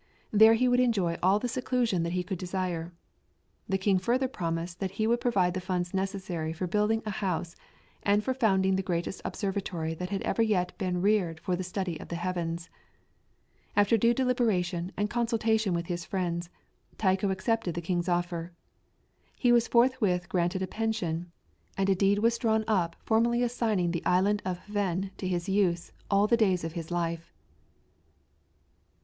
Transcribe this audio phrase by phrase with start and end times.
[0.31, 2.91] There he would enjoy all the seclusion that he could desire.
[3.69, 7.55] The king further promised that he would provide the funds necessary for building a house
[8.01, 11.99] and for founding the greatest observatory that had ever yet been reared for the study
[11.99, 12.67] of the heavens.
[13.75, 16.49] After due deliberation and consultation with his friends,
[16.97, 18.53] Tycho accepted the king's offer.
[19.37, 21.31] He was forthwith granted a pension,
[21.77, 25.91] and a deed was drawn up formally assigning the Island of Hven to his use
[26.09, 27.31] all the days of his life.